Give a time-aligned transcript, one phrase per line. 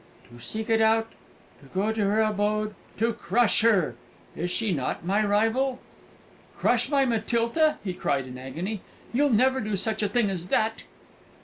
[0.33, 1.11] "To seek it out,
[1.59, 3.95] to go to her abode, to crush her!
[4.35, 5.77] Is she not my rival?"
[6.57, 8.81] "Crush my Matilda?" he cried in agony.
[9.13, 10.85] "You'll never do such a thing as that?"